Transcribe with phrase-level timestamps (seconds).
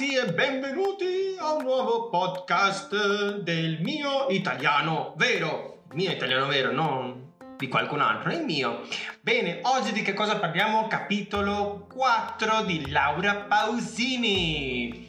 [0.00, 5.82] ragazzi e benvenuti a un nuovo podcast del mio italiano vero.
[5.92, 8.80] Mio italiano vero, non di qualcun altro, è il mio.
[9.20, 10.86] Bene, oggi di che cosa parliamo?
[10.86, 15.06] Capitolo 4 di Laura Pausini.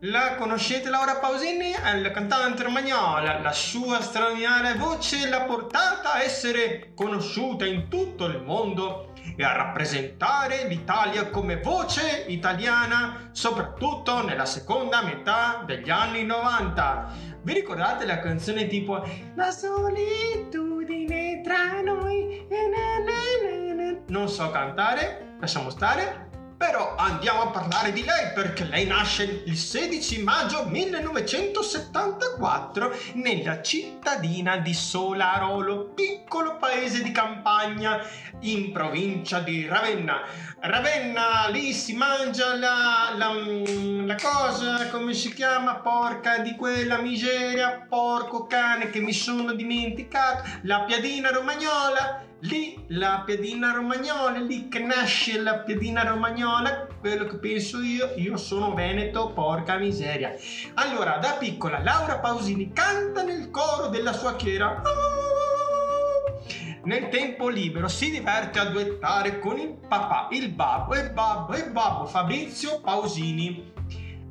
[0.00, 1.70] La conoscete Laura Pausini?
[1.70, 3.38] È la cantante romagnola.
[3.38, 9.52] La sua straordinaria voce l'ha portata a essere conosciuta in tutto il mondo e a
[9.52, 17.30] rappresentare l'Italia come voce italiana, soprattutto nella seconda metà degli anni 90.
[17.42, 19.04] Vi ricordate la canzone tipo
[19.34, 22.46] La solitudine tra noi?
[24.08, 26.31] Non so cantare, lasciamo stare.
[26.62, 34.58] Però andiamo a parlare di lei perché lei nasce il 16 maggio 1974 nella cittadina
[34.58, 38.00] di Solarolo, piccolo paese di campagna
[38.42, 40.20] in provincia di Ravenna.
[40.60, 43.32] Ravenna, lì si mangia la, la,
[44.04, 50.48] la cosa, come si chiama, porca di quella miseria, porco cane che mi sono dimenticato,
[50.62, 57.36] la piadina romagnola lì la piadina romagnola, lì che nasce la piadina romagnola, quello che
[57.36, 60.34] penso io, io sono veneto, porca miseria.
[60.74, 64.82] Allora, da piccola Laura Pausini canta nel coro della sua chiera.
[66.84, 71.70] Nel tempo libero si diverte a duettare con il papà, il babbo, il babbo, il
[71.70, 73.70] babbo Fabrizio Pausini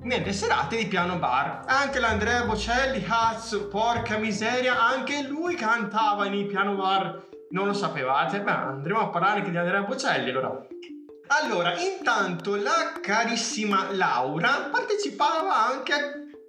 [0.04, 1.64] nelle serate di piano bar.
[1.68, 8.42] Anche l'Andrea Bocelli, cazzo, porca miseria, anche lui cantava nei piano bar non lo sapevate?
[8.42, 10.68] Beh, andremo a parlare anche di Andrea Bocelli allora.
[11.28, 16.00] Allora, intanto la carissima Laura partecipava anche a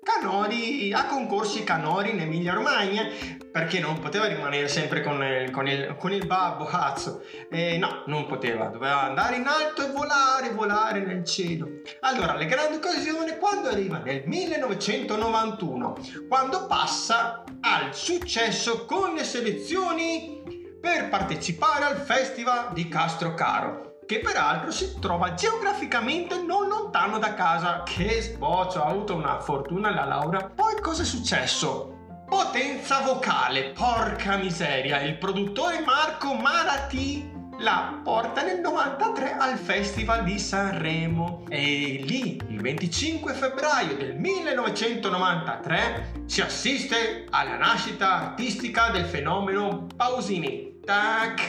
[0.03, 3.05] canori, a concorsi canori in Emilia Romagna
[3.53, 8.03] perché non poteva rimanere sempre con il, con il, con il babbo cazzo eh, no
[8.07, 11.69] non poteva doveva andare in alto e volare volare nel cielo
[12.01, 15.97] allora le grandi occasioni quando arriva nel 1991
[16.29, 20.52] quando passa al successo con le selezioni
[20.83, 27.85] per partecipare al Festival di Castrocaro, che peraltro si trova geograficamente non lontano da casa.
[27.85, 30.51] Che sboccio, ha avuto una fortuna la Laura.
[30.53, 32.25] Poi cosa è successo?
[32.29, 37.32] Potenza vocale, porca miseria, il produttore Marco Marati
[37.63, 41.45] la porta nel 93 al Festival di Sanremo.
[41.49, 50.81] E lì il 25 febbraio del 1993 si assiste alla nascita artistica del fenomeno Pausini
[50.85, 51.41] tac,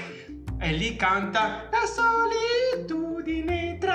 [0.60, 1.88] e lì canta La
[2.78, 3.93] solitudine tra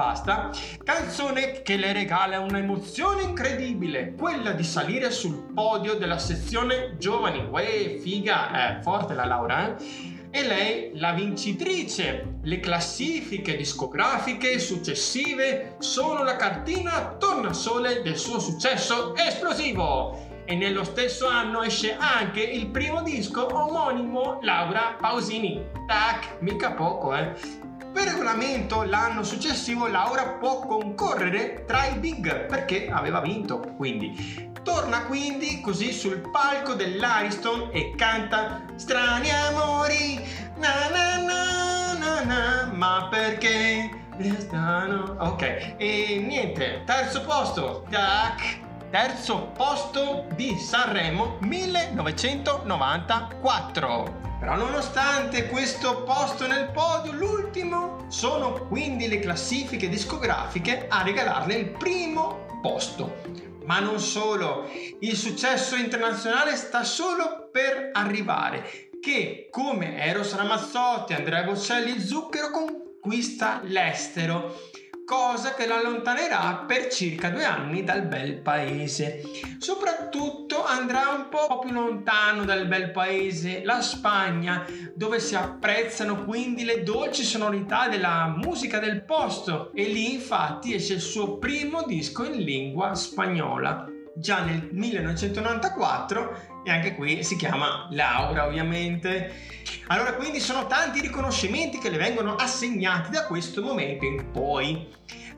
[0.00, 0.50] Basta.
[0.82, 7.46] Canzone che le regala un'emozione incredibile, quella di salire sul podio della sezione giovani.
[7.46, 10.28] Uè, figa, eh, forte la Laura, eh?
[10.30, 12.38] e lei la vincitrice.
[12.40, 21.28] Le classifiche discografiche successive sono la cartina tornasole del suo successo esplosivo e nello stesso
[21.28, 25.62] anno esce anche il primo disco omonimo Laura Pausini.
[25.86, 27.68] Tac, mica poco, eh.
[27.92, 35.06] Per regolamento l'anno successivo Laura può concorrere tra i big perché aveva vinto, quindi torna
[35.06, 40.24] quindi così sul palco dell'Ariston e canta Strani amori,
[40.56, 45.16] na na na na na, ma perché restano?
[45.18, 54.29] Ok, e niente, terzo posto, tac, terzo posto di Sanremo 1994.
[54.40, 61.68] Però nonostante questo posto nel podio, l'ultimo, sono quindi le classifiche discografiche a regalarle il
[61.72, 63.20] primo posto.
[63.66, 64.66] Ma non solo,
[65.00, 73.60] il successo internazionale sta solo per arrivare, che come Eros Ramazzotti, Andrea Bocelli, Zucchero conquista
[73.64, 74.69] l'estero
[75.10, 79.22] cosa che l'allontanerà per circa due anni dal bel paese.
[79.58, 84.64] Soprattutto andrà un po' più lontano dal bel paese, la Spagna,
[84.94, 90.92] dove si apprezzano quindi le dolci sonorità della musica del posto e lì infatti esce
[90.92, 97.88] il suo primo disco in lingua spagnola già nel 1994 e anche qui si chiama
[97.90, 99.48] Laura ovviamente.
[99.88, 104.88] Allora quindi sono tanti i riconoscimenti che le vengono assegnati da questo momento in poi.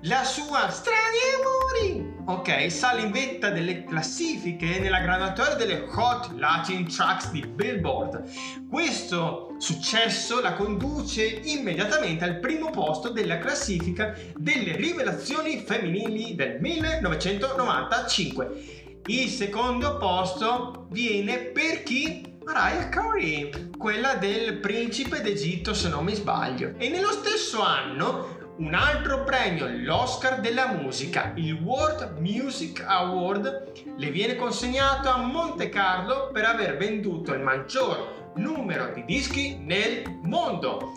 [0.06, 6.88] La sua Strani Amori, ok, sale in vetta delle classifiche nella graduatoria delle Hot Latin
[6.88, 8.68] Tracks di Billboard.
[8.68, 18.81] Questo successo la conduce immediatamente al primo posto della classifica delle rivelazioni femminili del 1995.
[19.06, 22.37] Il secondo posto viene per chi?
[22.44, 26.75] Mariah Carey, quella del principe d'Egitto se non mi sbaglio.
[26.78, 34.10] E nello stesso anno un altro premio, l'Oscar della musica, il World Music Award, le
[34.10, 40.93] viene consegnato a Monte Carlo per aver venduto il maggior numero di dischi nel mondo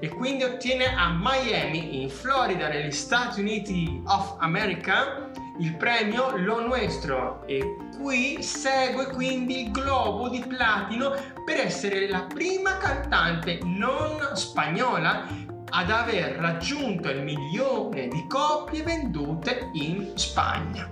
[0.00, 5.27] e quindi ottiene a Miami, in Florida, negli Stati Uniti of America,
[5.58, 11.10] il premio Lo Nuestro e qui segue quindi il globo di platino
[11.44, 15.26] per essere la prima cantante non spagnola
[15.70, 20.88] ad aver raggiunto il milione di copie vendute in Spagna.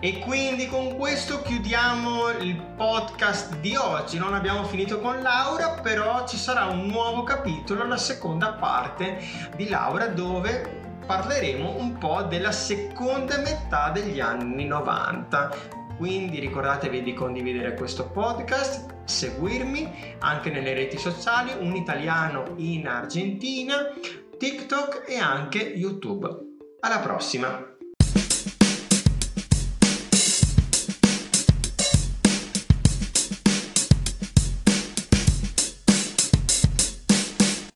[0.00, 4.16] E quindi con questo chiudiamo il podcast di oggi.
[4.16, 9.18] Non abbiamo finito con Laura, però ci sarà un nuovo capitolo, la seconda parte
[9.56, 10.77] di Laura, dove
[11.08, 15.56] parleremo un po' della seconda metà degli anni 90.
[15.96, 23.90] Quindi ricordatevi di condividere questo podcast, seguirmi anche nelle reti sociali, un italiano in Argentina,
[24.36, 26.28] TikTok e anche YouTube.
[26.80, 27.77] Alla prossima!